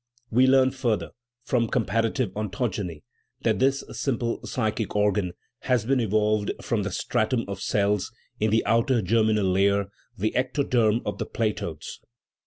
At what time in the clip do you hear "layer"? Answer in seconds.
9.51-9.91